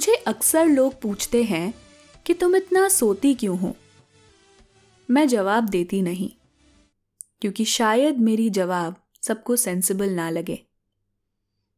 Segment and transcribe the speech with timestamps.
[0.00, 1.72] मुझे अक्सर लोग पूछते हैं
[2.26, 3.74] कि तुम इतना सोती क्यों हो?
[5.08, 6.28] मैं जवाब देती नहीं,
[7.42, 10.58] क्योंकि शायद मेरी जवाब सबको सेंसिबल ना लगे।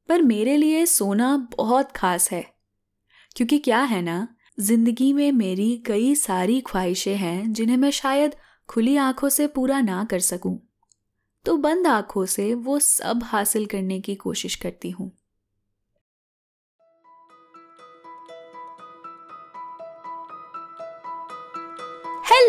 [0.08, 2.42] पर मेरे लिए सोना बहुत खास है,
[3.36, 4.28] क्योंकि क्या है ना,
[4.60, 8.36] ज़िंदगी में मेरी कई सारी ख्वाहिशें हैं जिन्हें मैं शायद
[8.68, 10.58] खुली आँखों से पूरा ना कर सकूँ।
[11.46, 15.10] तो बंद आँखों से वो सब हासिल करने की कोशिश करती हूँ।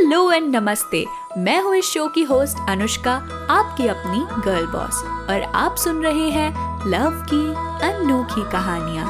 [0.03, 1.05] हेलो एंड नमस्ते।
[1.38, 3.13] मैं हूँ इस शो की होस्ट अनुष्का,
[3.49, 4.95] आपकी अपनी गर्ल बॉस।
[5.30, 6.49] और आप सुन रहे हैं
[6.88, 7.39] लव की
[7.88, 9.05] अनोखी कहानियाँ।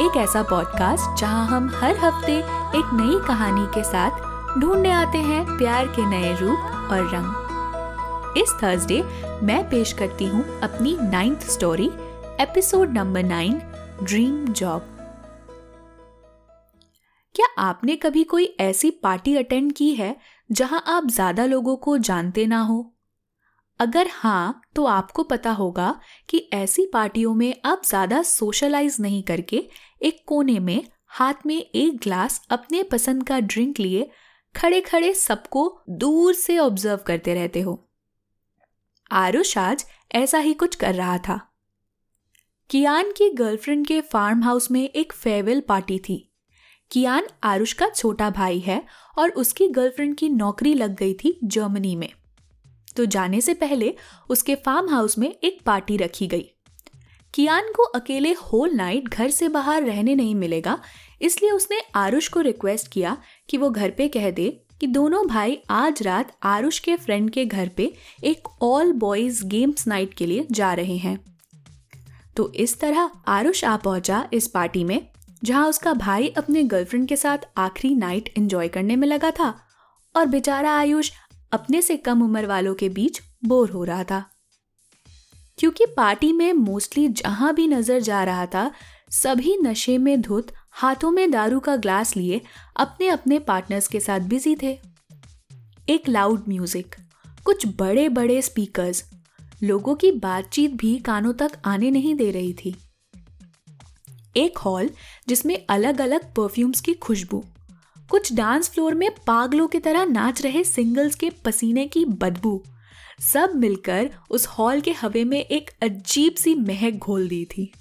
[0.00, 2.38] एक ऐसा पॉडकास्ट जहाँ हम हर हफ़्ते
[2.78, 8.58] एक नई कहानी के साथ ढूँढने आते हैं प्यार के नए रूप और रंग। इस
[8.62, 9.02] थर्सडे
[9.42, 11.90] मैं पेश करती हूँ अपनी ninth story
[12.40, 13.62] episode number nine
[14.02, 14.92] dream job
[17.34, 20.16] क्या आपने कभी कोई ऐसी पार्टी अटेंड की है
[20.50, 22.92] जहाँ आप ज़्यादा लोगों को जानते ना हो?
[23.80, 29.62] अगर हाँ तो आपको पता होगा कि ऐसी पार्टियों में आप ज़्यादा सोशलाइज नहीं करके
[30.02, 34.08] एक कोने में, हाथ में एक ग्लास अपने पसंद का ड्रिंक लिए
[34.54, 37.82] खड़े खड़े सबको दूर से ऑब्ज़र्व करते रहते हो।
[39.10, 41.40] आरुष आज ऐसा ही कुछ कर रहा था।
[42.70, 46.22] कियान की गर्लफ्रेंड के फार्म हाउस में एक फेयरवेल पार्टी थी।
[46.90, 48.82] कियान आरुष का छोटा भाई है
[49.18, 52.08] और उसकी गर्लफ्रेंड की नौकरी लग गई थी जर्मनी में।
[52.96, 53.94] तो जाने से पहले
[54.30, 56.50] उसके फार्म हाउस में एक पार्टी रखी गई।
[57.34, 60.78] कियान को अकेले होल नाइट घर से बाहर रहने नहीं मिलेगा,
[61.22, 63.16] इसलिए उसने आरुष को रिक्वेस्ट किया
[63.48, 64.48] कि वो घर पे कह दे
[64.80, 67.92] कि दोनों भाई आज रात आरुष के फ्रेंड के घर पे
[68.24, 71.18] एक ऑल बॉयज़ गेम्स नाइट के लिए जा रहे हैं।
[72.36, 75.00] तो इस तरह आरुष आ पहुँचा इस पार्टी में
[75.44, 79.54] जहाँ उसका भाई अपने गर्लफ्रेंड के साथ आखिरी नाइट एंजॉय करने में लगा था
[80.14, 81.10] और बेचारा आयुष
[81.52, 84.24] अपने से कम उम्र वालों के बीच बोर हो रहा था।
[85.58, 88.70] क्योंकि पार्टी में मोस्टली जहाँ भी नज़र जा रहा था,
[89.10, 92.40] सभी नशे में धुत, हाथों में दारू का ग्लास लिए
[92.76, 94.78] अपने अपने पार्टनर्स के साथ बिज़ी थे।
[95.88, 96.94] एक लाउड म्यूज़िक
[97.44, 99.04] कुछ बड़े बड़े स्पीकर्स
[99.62, 102.74] लोगों की बातचीत भी कानों तक आने नहीं दे रही थी।
[104.36, 104.90] एक हॉल
[105.28, 107.44] जिसमें अलग अलग परफ्यूम्स की खुशबू।
[108.10, 112.62] कुछ डांस फ्लोर में पागलों की तरह नाच रहे सिंगल्स के पसीने की बदबू।
[113.22, 117.72] सब मिलकर उस हॉल के हवे में एक अजीब सी महक घोल दी थी।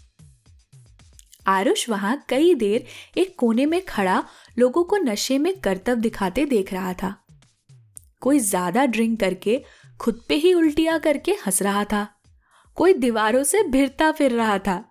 [1.48, 2.86] आरुष वहाँ कई देर
[3.18, 4.24] एक कोने में खड़ा
[4.58, 7.14] लोगों को नशे में करतब दिखाते देख रहा था।
[8.22, 9.62] कोई ज़्यादा ड्रिंक करके,
[10.00, 12.08] खुद पे ही उल्टिया करके हंस रहा था।
[12.78, 14.84] कोई दीवारों से भिरता फिर रहा था।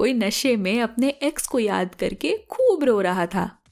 [0.00, 3.62] कोई नशे में अपने एक्स को याद करके खूब रो रहा था।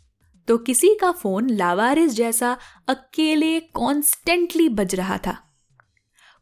[0.48, 2.58] तो किसी का फ़ोन लावारिस जैसा
[2.88, 5.56] अकेले कॉन्स्टेंटली बज रहा था।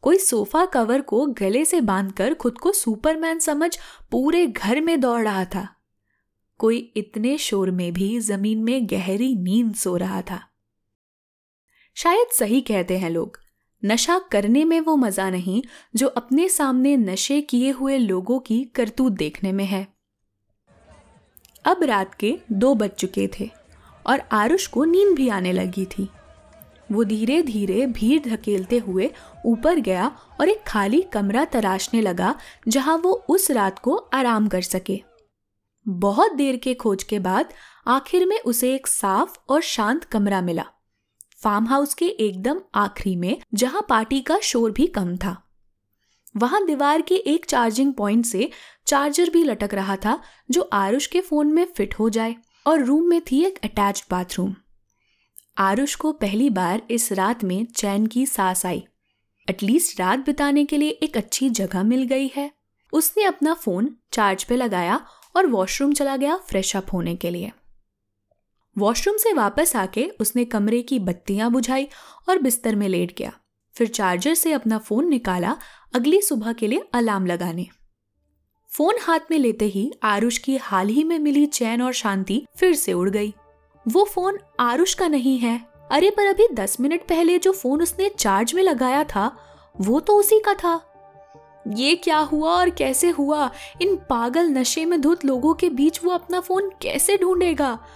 [0.02, 3.78] कोई सोफा कवर को गले से बांधकर खुद को सुपरमैन समझ
[4.10, 5.68] पूरे घर में दौड़ रहा था।
[6.58, 10.40] कोई इतने शोर में भी ज़मीन में गहरी नींद सो रहा था।
[11.94, 13.45] शायद सही कहते हैं लोग
[13.86, 15.62] नशा करने में वो मज़ा नहीं,
[15.96, 19.86] जो अपने सामने नशे किए हुए लोगों की करतूत देखने में है।
[21.64, 23.50] अब रात के दो बज चुके थे
[24.06, 26.08] और आरुष को नींद भी आने लगी थी।
[26.92, 29.10] वो धीरे धीरे भीड़ धकेलते हुए
[29.46, 30.06] ऊपर गया
[30.40, 32.34] और एक खाली कमरा तराशने लगा,
[32.68, 35.00] जहाँ वो उस रात को आराम कर सके।
[35.86, 37.52] बहुत देर के खोज के बाद
[37.86, 40.64] आखिर में उसे एक साफ़ और शांत कमरा मिला।
[41.36, 45.42] फार्म हाउस के एकदम आखिरी में, जहाँ पार्टी का शोर भी कम था।
[46.36, 48.50] वहाँ दीवार के एक चार्जिंग पॉइंट से
[48.86, 52.36] चार्जर भी लटक रहा था, जो आरुष के फ़ोन में फिट हो जाए,
[52.66, 54.54] और रूम में थी एक अटैच बाथरूम।
[55.58, 58.86] आरुष को पहली बार इस रात में चैन की सांस आई।
[59.50, 62.50] एटलीस्ट रात बिताने के लिए एक अच्छी जगह मिल गई है।
[62.92, 65.06] उसने अपना फ़ोन चार्ज पे लगाया
[65.36, 67.52] और वॉशरूम चला गया फ्रेश अप होने के लिए।
[68.78, 71.88] वॉशरूम से वापस आके उसने कमरे की बत्तियाँ बुझाई
[72.28, 73.32] और बिस्तर में लेट गया।
[73.74, 75.56] फिर चार्जर से अपना फ़ोन निकाला
[75.94, 77.66] अगली सुबह के लिए अलार्म लगाने।
[78.70, 82.74] फ़ोन हाथ में लेते ही आरुष की हाल ही में मिली चैन और शांति फिर
[82.74, 83.34] से उड़ गई।
[83.88, 88.08] वो फ़ोन आरुष का नहीं है। अरे पर अभी दस मिनट पहले जो फ़ोन उसने
[88.08, 89.36] चार्ज में लगाया था,
[89.80, 90.92] वो तो उसी का था।
[91.68, 93.50] ये क्या हुआ और कैसे हुआ?
[93.82, 97.86] इन पागल नशे में धुत लोगों के बीच वो अपना फ़ोन कैसे ढूंढेगा?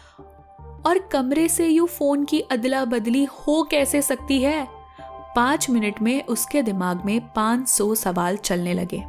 [0.86, 4.66] और कमरे से यू फ़ोन की अदला बदली हो कैसे सकती है?
[5.36, 9.02] पाँच मिनट में उसके दिमाग में पाँच सौ सवाल चलने लगे।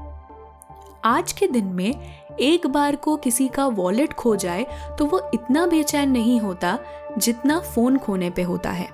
[1.06, 1.94] आज के दिन में
[2.39, 4.65] एक बार को किसी का वॉलेट खो जाए
[5.00, 6.77] तो वो इतना बेचैन नहीं होता
[7.18, 8.89] जितना फ़ोन खोने पे होता है।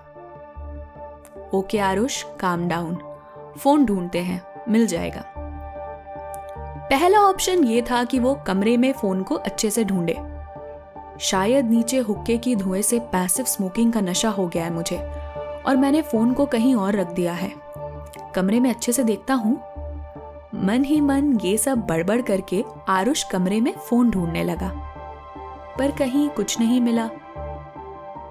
[1.53, 2.97] Okay Aarush calm down
[3.57, 5.23] phone ढूंढते हैं, मिल जाएगा।
[6.89, 10.37] पहला ऑप्शन ये था कि वो कमरे में फ़ोन को अच्छे से ढूंढे।
[11.19, 14.98] शायद नीचे हुक्के की धुएँ से पैसिव स्मोकिंग का नशा हो गया है मुझे,
[15.66, 17.52] और मैंने फ़ोन को कहीं और रख दिया है।
[18.36, 19.56] कमरे में अच्छे से देखता हूँ।
[20.56, 24.72] मन ही मन ये सब बड़बड़ करके आरुष कमरे में फ़ोन ढूँढने लगा।
[25.80, 27.10] पर कहीं कुछ नहीं मिला।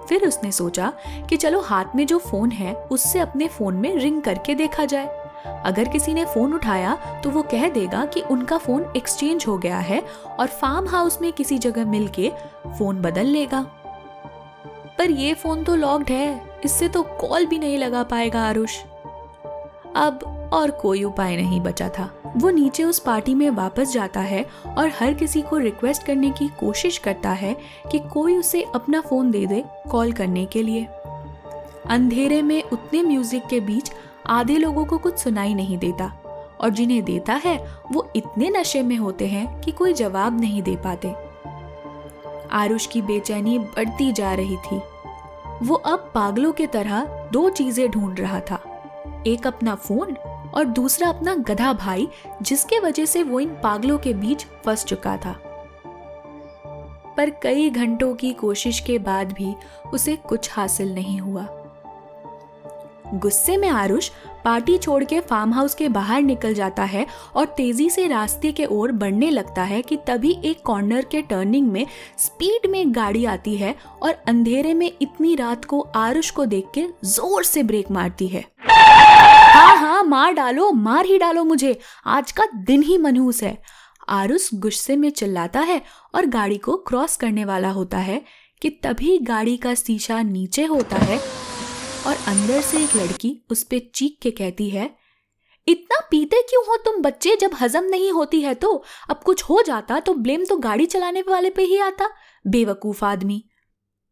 [0.09, 0.93] फिर उसने सोचा
[1.29, 5.26] कि चलो हाथ में जो फ़ोन है, उससे अपने फ़ोन में रिंग करके देखा जाए।
[5.67, 6.95] अगर किसी ने फ़ोन उठाया
[7.25, 10.01] तो वो कह देगा कि उनका फ़ोन एक्सचेंज हो गया है
[10.31, 12.31] और फार्म हाउस में किसी जगह मिलके
[12.69, 13.63] फ़ोन बदल लेगा।
[14.99, 18.79] पर ये फ़ोन तो लॉक्ड है, इससे तो कॉल भी नहीं लगा पाएगा आरुष।
[19.97, 24.45] अब और कोई उपाय नहीं बचा था। वो नीचे उस पार्टी में वापस जाता है
[24.69, 27.55] और हर किसी को रिक्वेस्ट करने की कोशिश करता है
[27.93, 30.85] कि कोई उसे अपना फ़ोन दे दे कॉल करने के लिए।
[31.89, 33.91] अंधेरे में उतने म्यूज़िक के बीच
[34.27, 36.13] आधे लोगों को कुछ सुनाई नहीं देता,
[36.61, 40.77] और जिन्हें देता है, वो इतने नशे में होते हैं कि कोई जवाब नहीं दे
[40.77, 41.15] पाते।
[42.51, 44.81] आरुष की बेचैनी बढ़ती जा रही थी।
[45.63, 48.83] वो अब पागलों के तरह दो चीज़ें ढूंढ रहा था।
[49.27, 50.17] एक अपना फ़ोन
[50.55, 52.09] और दूसरा अपना गधा भाई,
[52.43, 55.37] जिसके वजह से वो इन पागलों के बीच फंस चुका था।
[57.17, 59.55] पर कई घंटों की कोशिश के बाद भी
[59.95, 61.49] उसे कुछ हासिल नहीं हुआ।
[63.15, 64.09] गुस्से में आरुष
[64.45, 67.07] पार्टी छोड़ के फार्म हाउस के बाहर निकल जाता है
[67.37, 71.71] और तेज़ी से रास्ते के ओर बढ़ने लगता है कि तभी एक कॉर्नर के टर्निंग
[71.73, 71.87] में
[72.19, 76.87] स्पीड में गाड़ी आती है और अंधेरे में इतनी रात को आरुष को देख के
[77.05, 82.45] ज़ोर से ब्रेक मारती है। हाँ हाँ मार डालो, मार ही डालो मुझे। आज का
[82.57, 83.57] दिन ही मनहूस है।
[84.09, 85.81] आरुष गुस्से में चिल्लाता है
[86.15, 88.23] और गाड़ी को क्रॉस करने वाला होता है
[88.63, 91.21] कि तभी गाड़ी का शीशा नीचे होता है
[92.07, 94.91] और अंदर से एक लड़की उस पर चीख के कहती है,
[95.67, 97.37] इतना पीते क्यों हो तुम बच्चे?
[97.37, 98.83] जब हजम नहीं होती है तो?
[99.11, 102.09] अब कुछ हो जाता तो ब्लेम तो गाड़ी चलाने वाले पे ही आता,
[102.47, 103.43] बेवकूफ़ आदमी।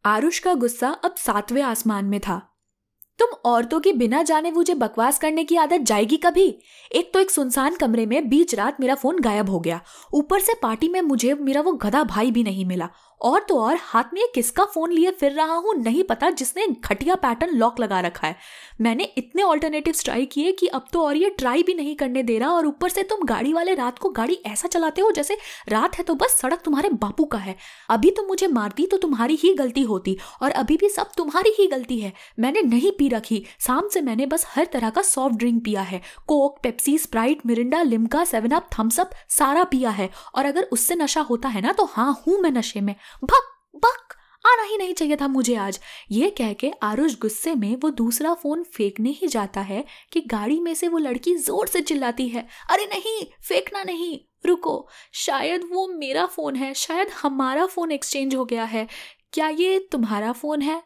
[0.05, 2.41] आरुष का गुस्सा अब सातवें आसमान में था।
[3.19, 6.46] तुम औरतों की बिना जाने मुझे बकवास करने की आदत जाएगी कभी?
[6.93, 9.81] एक तो एक सुनसान कमरे में बीच रात मेरा फ़ोन गायब हो गया।
[10.14, 12.88] ऊपर से पार्टी में मुझे मेरा वो गधा भाई भी नहीं मिला।
[13.20, 17.14] और तो और, हाथ में किसका फ़ोन लिए फिर रहा हूँ, नहीं पता, जिसने घटिया
[17.14, 18.37] पैटर्न लॉक लगा रखा है।
[18.81, 22.38] मैंने इतने ऑल्टरनेटिव ट्राई किए कि अब तो और ये ट्राई भी नहीं करने दे
[22.38, 25.37] रहा और ऊपर से तुम गाड़ी वाले रात को गाड़ी ऐसा चलाते हो जैसे
[25.69, 27.56] रात है तो बस सड़क तुम्हारे बापू का है।
[27.90, 31.66] अभी तुम मुझे मारती तो तुम्हारी ही गलती होती और अभी भी सब तुम्हारी ही
[31.66, 35.82] गलती है। मैंने नहीं रखी। शाम से मैंने बस हर तरह का सॉफ्ट ड्रिंक पिया
[35.82, 40.94] है। Coke Pepsi Sprite Mirinda Limca seven up Thums Up सारा पिया है। और अगर उससे
[40.94, 44.14] नशा होता है ना तो हाँ हूँ मैं नशे में। भक बक
[44.44, 45.78] आना ही नहीं चाहिए था मुझे आज।
[46.10, 50.58] ये कह के आरुष गुस्से में वो दूसरा फ़ोन फेंकने ही जाता है कि गाड़ी
[50.60, 55.86] में से वो लड़की ज़ोर से चिल्लाती है। अरे नहीं, फेंकना नहीं, रुको। शायद वो
[55.88, 58.86] मेरा फ़ोन है, शायद हमारा फ़ोन एक्सचेंज हो गया है।
[59.32, 60.82] क्या ये तुम्हारा फ़ोन है?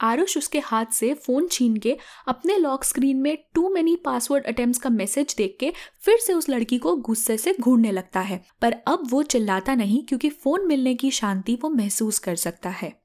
[0.00, 1.98] आरुष उसके हाथ से फ़ोन छीन के
[2.28, 6.48] अपने लॉक स्क्रीन में टू मेनी पासवर्ड अटेम्प्ट का मैसेज देख के फिर से उस
[6.48, 10.94] लड़की को गुस्से से घूरने लगता है। पर अब वो चिल्लाता नहीं क्योंकि फ़ोन मिलने
[10.94, 13.02] की शांति वो महसूस कर सकता है।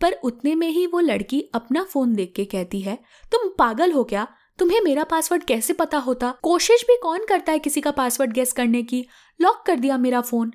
[0.00, 2.98] पर उतने में ही वो लड़की अपना फ़ोन देख के कहती है,
[3.32, 4.28] तुम पागल हो क्या?
[4.58, 6.34] तुम्हें मेरा पासवर्ड कैसे पता होता?
[6.42, 9.06] कोशिश भी कौन करता है किसी का पासवर्ड गेस करने की?
[9.40, 10.52] लॉक कर दिया मेरा फ़ोन.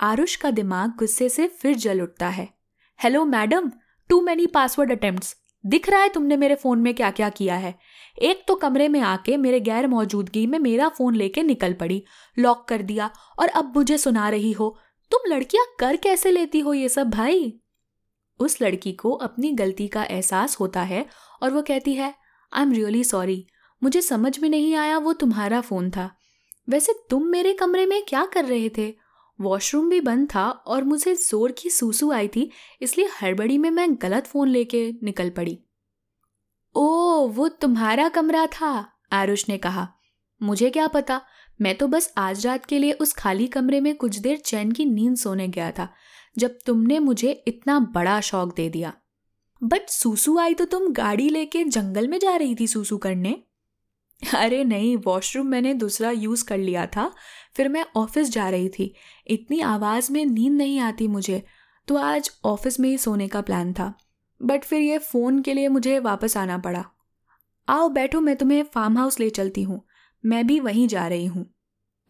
[0.00, 2.48] आरुष का दिमाग गुस्से से फिर जल उठता है।
[3.02, 3.70] Hello madam
[4.10, 5.24] too many password attempt
[5.66, 7.78] दिख रहा है तुमने मेरे फ़ोन में क्या क्या किया है?
[8.22, 12.04] एक तो कमरे में आके मेरे गैर मौजूदगी में मेरा फ़ोन लेके निकल पड़ी,
[12.38, 14.78] लॉक कर दिया, और अब मुझे सुना रही हो,
[15.10, 17.60] तुम लड़कियाँ कर कैसे लेती हो ये सब भाई?
[18.38, 21.06] उस लड़की को अपनी गलती का एहसास होता है
[21.42, 22.14] और वो कहती है
[22.52, 23.46] आई एम रियली सॉरी
[23.82, 26.10] मुझे समझ में नहीं आया वो तुम्हारा फ़ोन था।
[26.68, 28.94] वैसे तुम मेरे कमरे में क्या कर रहे थे?
[29.40, 32.50] वॉशरूम भी बंद था और मुझे ज़ोर की सूसू आई थी,
[32.82, 35.58] इसलिए हड़बड़ी में मैं गलत फ़ोन लेके निकल पड़ी।
[36.74, 39.88] ओ, वो तुम्हारा कमरा था, आरुष ने कहा।
[40.40, 41.20] मुझे क्या पता,
[41.60, 44.84] मैं तो बस आज रात के लिए उस खाली कमरे में कुछ देर चैन की
[44.84, 45.88] नींद सोने गया था,
[46.36, 48.92] जब तुमने मुझे इतना बड़ा शौक दे दिया।
[49.62, 53.42] बट सूसू आई तो तुम गाड़ी लेके जंगल में जा रही थी सूसू करने।
[54.34, 57.14] अरे नहीं वॉशरूम मैंने दूसरा यूज़ कर लिया था।
[57.56, 58.94] फिर मैं ऑफ़िस जा रही थी।
[59.26, 61.42] इतनी आवाज़ में नींद नहीं आती मुझे।
[61.88, 63.94] तो आज ऑफ़िस में ही सोने का प्लान था।
[64.42, 66.84] बट फिर ये फ़ोन के लिए मुझे वापस आना पड़ा।
[67.68, 69.86] आओ बैठो, मैं तुम्हें फार्म हाउस ले चलती हूँ।
[70.24, 71.54] मैं भी वहीं जा रही हूँ।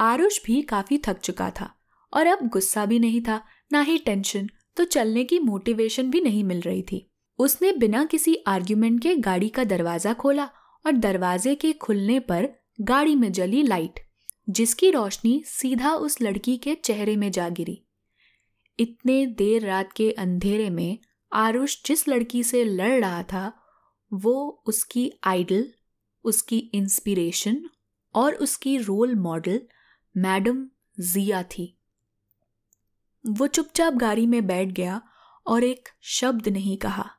[0.00, 1.74] आरुष भी काफ़ी थक चुका था।
[2.14, 6.44] और अब गुस्सा भी नहीं था, ना ही टेंशन तो चलने की मोटिवेशन भी नहीं
[6.44, 10.48] मिल रही थी। उसने बिना किसी आर्ग्यूमेंट के गाड़ी का दरवाज़ा खोला
[10.86, 12.48] और दरवाजे के खुलने पर
[12.80, 14.00] गाड़ी में जली लाइट,
[14.50, 17.84] जिसकी रोशनी सीधा उस लड़की के चेहरे में जा गिरी।
[18.78, 20.98] इतने देर रात के अंधेरे में
[21.32, 23.52] आरुष जिस लड़की से लड़ रहा था,
[24.12, 25.72] वो उसकी आइडल,
[26.24, 27.64] उसकी इंस्पिरेशन
[28.14, 29.60] और उसकी रोल मॉडल
[30.16, 30.66] मैडम
[31.00, 31.78] जिया थी।
[33.26, 35.02] वो चुपचाप गाड़ी में बैठ गया
[35.46, 37.10] और एक शब्द नहीं कहा।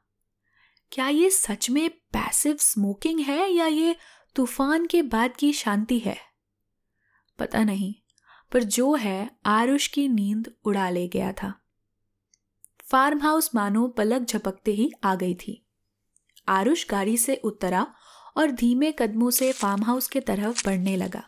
[0.91, 3.95] क्या ये सच में पैसिव स्मोकिंग है या ये
[4.35, 6.17] तूफ़ान के बाद की शांति है?
[7.39, 7.93] पता नहीं,
[8.51, 11.53] पर जो है, आरुष की नींद उड़ा ले गया था।
[12.91, 15.65] फार्म हाउस मानो पलक झपकते ही आ गई थी।
[16.47, 17.87] आरुष गाड़ी से उतरा
[18.37, 21.23] और धीमे कदमों से फार्म हाउस के तरफ़ बढ़ने लगा।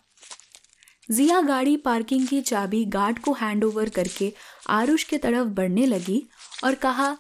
[1.12, 4.34] जिया गाड़ी पार्किंग की चाबी गार्ड को हैंड ओवर करके
[4.70, 6.28] आरुष के तरफ़ बढ़ने लगी
[6.64, 7.18] और कहा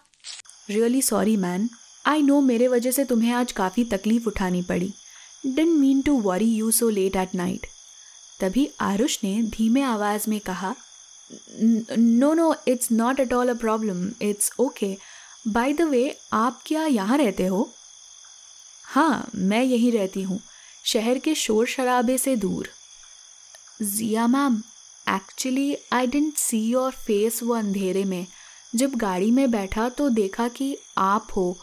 [0.69, 1.69] really sorry man
[2.05, 4.91] I know मेरे वजह से तुम्हें आज काफ़ी तकलीफ़ उठानी पड़ी।
[5.45, 7.65] Didn't mean to worry you so late at night
[8.39, 10.73] तभी आरुष ने धीमे आवाज़ में कहा,
[11.97, 14.95] no no it's not at all a problem it's okay
[15.47, 17.69] by the way आप क्या यहाँ रहते हो?
[18.85, 20.39] हाँ मैं यहीं रहती हूँ,
[20.85, 22.69] शहर के शोर शराबे से दूर.
[23.81, 24.61] Jiya ma'am
[25.07, 28.25] actually I didn't see your face वो अंधेरे में।
[28.75, 31.55] जब गाड़ी में बैठा तो देखा कि आप हो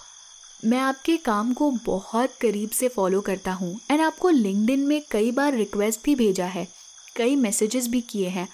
[0.64, 5.31] मैं आपके काम को बहुत करीब से फॉलो करता हूँ एंड आपको लिंकड में कई
[5.31, 6.67] बार रिक्वेस्ट भी भेजा है।
[7.17, 8.49] कई मैसेजेस भी किए हैं।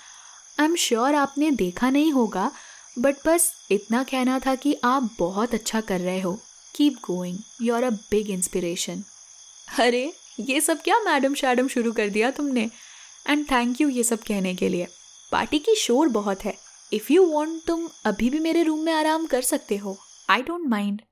[0.61, 2.51] आई एम श्योर आपने देखा नहीं होगा
[2.99, 6.33] बट बस इतना कहना था कि आप बहुत अच्छा कर रहे हो।
[6.75, 9.03] Keep going you are a big inspiration
[9.79, 12.71] अरे, ये सब क्या मैडम शैडम शुरू कर दिया तुमने?
[13.29, 14.87] एंड थैंक यू ये सब कहने के लिए।
[15.33, 16.57] पार्टी की शोर बहुत है।
[16.93, 19.97] इफ़ यू वॉन्ट तुम अभी भी मेरे रूम में आराम कर सकते हो।
[20.31, 21.03] आई डोंट माइंड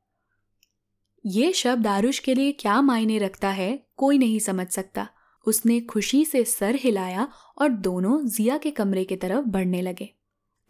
[1.25, 5.07] ये शब्द आरुष के लिए क्या मायने रखता है, कोई नहीं समझ सकता।
[5.47, 7.28] उसने खुशी से सर हिलाया
[7.59, 10.09] और दोनों जिया के कमरे की तरफ़ बढ़ने लगे।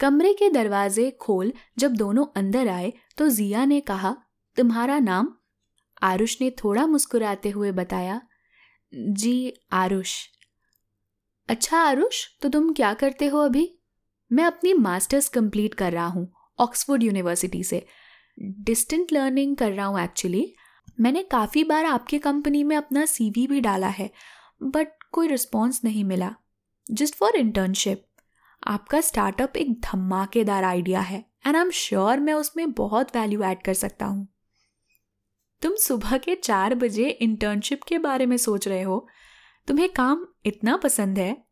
[0.01, 4.17] कमरे के दरवाजे खोल जब दोनों अंदर आए तो जिया ने कहा,
[4.57, 5.33] तुम्हारा नाम?
[6.03, 8.21] आरुष ने थोड़ा मुस्कुराते हुए बताया,
[8.93, 10.15] जी, आरुष।
[11.49, 13.69] अच्छा आरुष तो तुम क्या करते हो अभी?
[14.31, 17.85] मैं अपनी मास्टर्स कंप्लीट कर रहा हूँ, ऑक्सफोर्ड यूनिवर्सिटी से।
[18.39, 20.55] डिस्टेंट लर्निंग कर रहा हूँ एक्चुअली
[21.01, 24.11] मैंने काफ़ी बार आपके कंपनी में अपना सीवी भी डाला है
[24.63, 26.35] बट कोई रिस्पॉन्स नहीं मिला.
[26.91, 28.05] जस्ट फॉर इंटर्नशिप
[28.67, 33.63] आपका स्टार्टअप एक धमाकेदार आइडिया है एंड आई एम श्योर मैं उसमें बहुत वैल्यू ऐड
[33.63, 34.29] कर सकता हूँ.
[35.63, 39.07] तुम सुबह के चार बजे इंटर्नशिप के बारे में सोच रहे हो?
[39.67, 41.45] तुम्हें काम इतना पसंद है?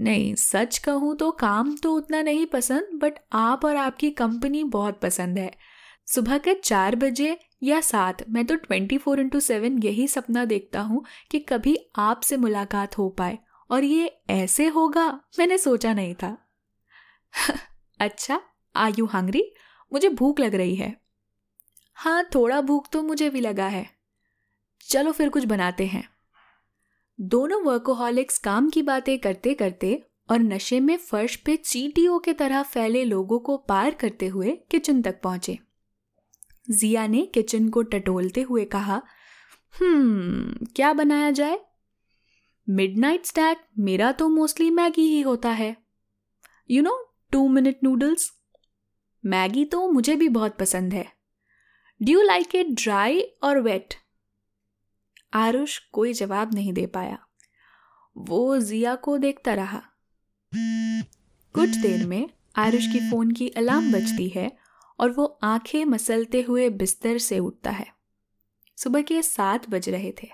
[0.00, 5.00] नहीं, सच कहूँ तो काम तो उतना नहीं पसंद बट आप और आपकी कंपनी बहुत
[5.00, 5.50] पसंद है।
[6.06, 10.80] सुबह के चार बजे या सात, मैं तो ट्वेंटी फोर इंटू सेवन यही सपना देखता
[10.80, 13.38] हूँ कि कभी आपसे मुलाकात हो पाए।
[13.70, 16.38] और ये ऐसे होगा, मैंने सोचा नहीं था।
[18.00, 18.40] अच्छा
[18.76, 19.52] आ यू हंग्री
[19.92, 21.00] मुझे भूख लग रही है।
[21.94, 23.90] हाँ थोड़ा भूख तो मुझे भी लगा है।
[24.80, 26.08] चलो फिर कुछ बनाते हैं।
[27.20, 32.62] दोनों वर्कोहॉलिक्स काम की बातें करते करते और नशे में फर्श पे चीटियों के तरह
[32.62, 35.58] फैले लोगों को पार करते हुए किचन तक पहुँचे।
[36.68, 39.02] जिया ने किचन को टटोलते हुए कहा
[39.74, 41.58] हम्म क्या बनाया जाए?
[42.68, 45.76] मिडनाइट स्टैक मेरा तो मोस्टली मैगी ही होता है।
[46.70, 46.96] You know
[47.32, 48.30] two minute noodles
[49.24, 51.06] Maggi तो मुझे भी बहुत पसंद है।
[52.00, 53.94] Do you like it dry और वेट
[55.34, 57.18] आरुष कोई जवाब नहीं दे पाया।
[58.16, 59.82] वो जिया को देखता रहा।
[61.54, 64.63] कुछ देर में आरुष की फ़ोन की अलार्म बजती है
[64.98, 67.86] और वो आँखें मसलते हुए बिस्तर से उठता है।
[68.78, 70.28] सुबह के सात बज रहे थे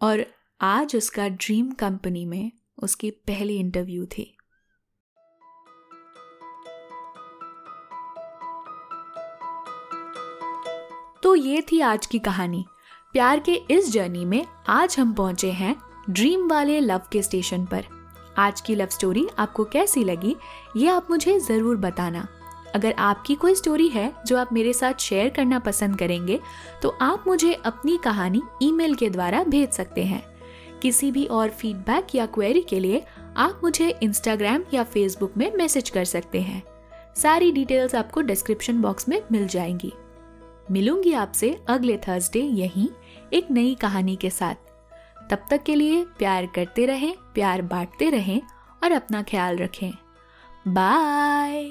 [0.00, 0.24] और
[0.60, 4.36] आज उसका ड्रीम कंपनी में उसकी पहली इंटरव्यू थी।
[11.22, 12.64] तो ये थी आज की कहानी।
[13.12, 15.74] प्यार के इस जर्नी में आज हम पहुँचे हैं
[16.10, 17.84] ड्रीम वाले लव के स्टेशन पर।
[18.38, 20.36] आज की लव स्टोरी आपको कैसी लगी,
[20.76, 22.26] ये आप मुझे ज़रूर बताना।
[22.74, 26.38] अगर आपकी कोई स्टोरी है जो आप मेरे साथ शेयर करना पसंद करेंगे
[26.82, 30.22] तो आप मुझे अपनी कहानी ईमेल के द्वारा भेज सकते हैं।
[30.82, 33.04] किसी भी और फीडबैक या क्वेरी के लिए
[33.36, 36.62] आप मुझे इंस्टाग्राम या फेसबुक में मैसेज कर सकते हैं।
[37.16, 39.92] सारी डिटेल्स आपको डिस्क्रिप्शन बॉक्स में मिल जाएँगी।
[40.70, 42.88] मिलूँगी आपसे अगले थर्सडे यहीं
[43.32, 44.54] एक नई कहानी के साथ।
[45.30, 48.40] तब तक के लिए प्यार करते रहें, प्यार बांटते रहें
[48.84, 49.90] और अपना ख्याल रखें।
[50.68, 51.64] बाय